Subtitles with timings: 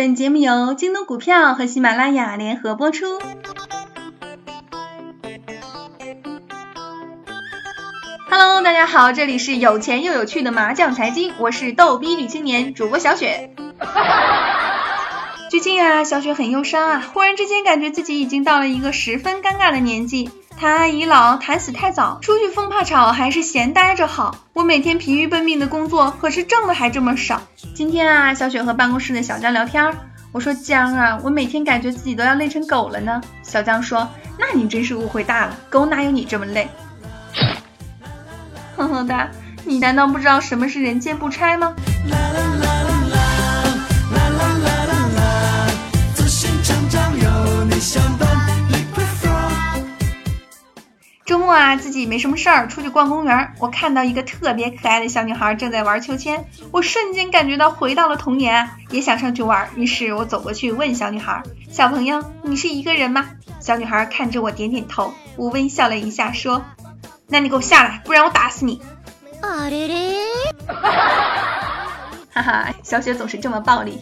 [0.00, 3.20] 本节目由京东股票和喜马拉雅联合播出。
[8.30, 13.54] Hello，大家好，这里是有钱又有趣的麻将财经，我是逗逼女青年主播小雪。
[15.50, 20.30] 最近啊，小雪很忧伤啊，忽然之间感觉自己已经到了一个十分尴尬的年纪。
[20.56, 24.36] 谈爱已老，谈死太早，出去疯怕吵还是闲待着好。
[24.52, 27.42] 我每天疲于奔命的工作，可是挣的还这么少。
[27.74, 29.92] 今天啊，小雪和办公室的小江聊天，
[30.30, 33.20] 我说江啊，我每天感觉自己都要累成狗了呢。
[33.42, 36.68] 小江说，那你真是误会大了，狗哪有你这么累？
[38.78, 39.28] 哼哼哒，
[39.64, 41.74] 你难道不知道什么是人间不拆吗？
[51.70, 53.54] 啊，自己没什么事儿，出去逛公园。
[53.60, 59.70] 我看到一个特别可爱的小女孩正在玩秋千，我瞬间感觉到回到了童年，也想上去玩。
[59.76, 63.30] 于是我走过去问小女孩：“小朋友，你是一个人吗？”
[63.62, 65.14] 小女孩看着我点点头。
[65.36, 66.64] 我微笑了一下，说
[67.30, 68.82] ：“那你给我下来，不然我打死你。”
[72.32, 74.00] 哈哈，小雪总是这么暴力。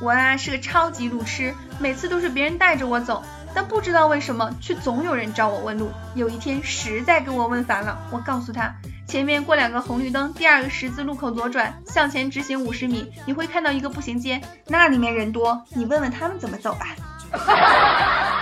[0.00, 3.22] 我啊是个超级路痴，每次都是别人带着我走，
[3.54, 5.90] 但不知道为什么，却总有人找我问路。
[6.14, 8.74] 有一天实在给我问烦了，我告诉他，
[9.06, 16.96] 前面过两个红绿灯，第二个十字路口左转，向前直行五十米，你会看到一个步行街，那里面人多，你问问他们怎么走吧。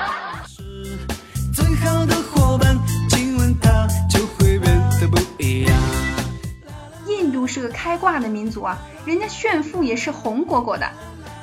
[7.08, 10.88] 印度是个开挂的民族啊，人家炫富也是红果果的。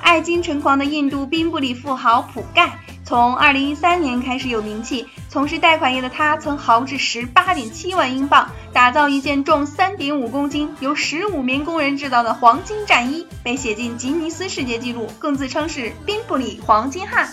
[0.06, 5.08] 爱金成狂的印度宾布里富豪普盖，从二零一三年开始有名气。
[5.30, 17.28] 从事贷款业的他，曾豪掷十八点七万英镑，打造一件重三点五公斤、由十五名工人制造的黄金战衣，被写进吉尼斯世界纪录，更自称是宾布里黄金汉。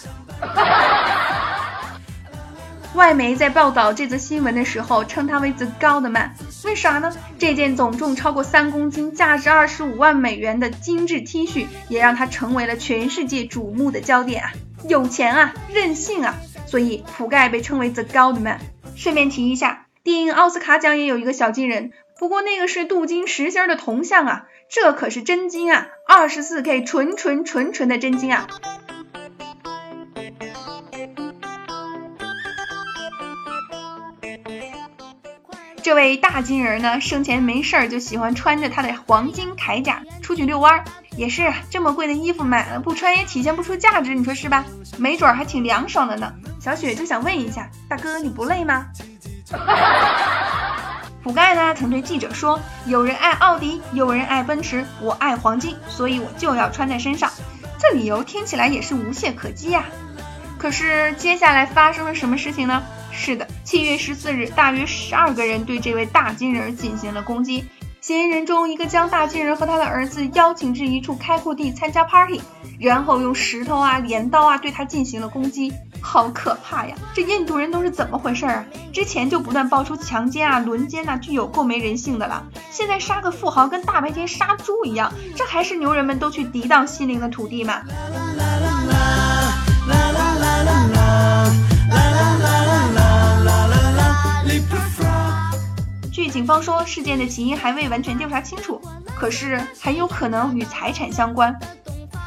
[2.95, 6.31] 外媒在报道这则新闻的时候，称他为 The Goldman”，
[6.65, 7.11] 为啥呢？
[7.39, 14.53] 这件总重超过三公斤、价值二十五万美元的精致 T 恤，也让他成为了全世界瞩目的焦点啊！
[14.87, 16.35] 有钱啊，任性啊！
[16.67, 18.59] 所以普盖被称为 The Goldman”。
[18.95, 28.47] 顺便提一下，电影奥斯卡奖也有一个小金人，不过那个是镀金实心的铜像啊，这可是真金啊，二十四 K 纯纯纯纯的真金啊！
[35.93, 40.85] 这位大金人呢，生前没事儿就喜欢穿着他的黄金铠甲出去遛弯儿，
[41.19, 44.65] 也是这么贵的衣服买了不穿也体现不出价值，你说是吧？
[44.97, 46.33] 没准儿还挺凉爽的呢。
[46.59, 48.87] 小雪就想问一下，大哥你不累吗？
[51.23, 57.31] 普盖呢曾对记者说：“有人爱奥迪，有人爱奔驰，我爱黄金，所以我就要穿在身上。”
[57.79, 59.85] 这理由听起来也是无懈可击呀。
[60.57, 62.83] 可是接下来发生了什么事情呢？
[63.13, 67.65] 是的，七月十四日，大约十二个人对这位大金人进行了攻击。
[68.01, 72.41] 嫌疑人中一个将大金人和他的儿子邀请至一处开阔地参加 party，
[72.81, 76.97] 然后用石头啊、镰刀啊对他进行了攻击，好可怕呀！
[77.15, 78.65] 这印度人都是怎么回事啊？
[78.93, 82.45] 之前就不断爆出强奸啊、轮奸啊，具有够没人性的了。
[82.73, 87.83] 现在杀个富豪跟大白天杀猪一样，这还是牛人们都去涤荡心灵的土地吗？
[96.33, 98.81] 警方说，事件的起因还未完全调查清楚，
[99.15, 101.55] 可是很有可能与财产相关。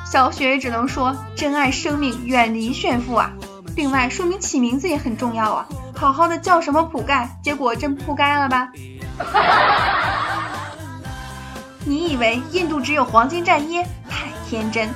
[0.06, 3.32] 小雪只能说，珍爱生命，远离炫富啊！
[3.76, 8.70] 另外，说明起名字也很重要啊，好好的叫什么普盖，结果真扑该了吧？
[11.84, 13.82] 你以为印度只有黄金战衣？
[14.08, 14.88] 太天真！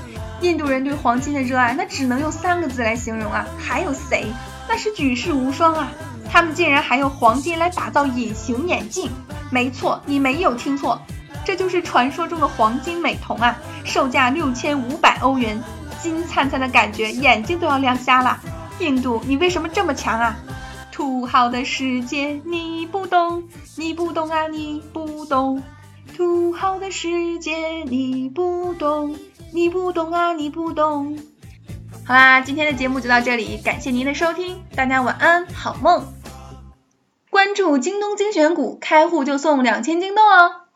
[0.42, 4.32] 印度人对黄金的热爱，那只能用三个字来形容啊，还有谁？
[4.68, 5.92] 那是举世无双啊！
[6.32, 9.10] 他们竟然还用黄金来打造隐形眼镜，
[9.50, 11.02] 没错，你没有听错，
[11.44, 13.58] 这就是传说中的黄金美瞳啊！
[13.84, 15.62] 售价六千五百欧元，
[16.00, 18.40] 金灿灿的感觉，眼睛都要亮瞎了。
[18.80, 20.38] 印度，你为什么这么强啊？
[20.92, 23.44] 土豪的世界你不懂，
[23.76, 25.64] 你不懂啊，你不懂。
[26.16, 27.56] 土豪的世界
[27.86, 29.16] 你不懂，
[29.54, 31.18] 你不懂啊，你不懂。
[32.06, 36.19] 好啦，今天的节目就到这里，感谢您的收听，大家晚安，好梦。
[37.40, 40.69] 关注京东精选股，开户就送两千京东哦。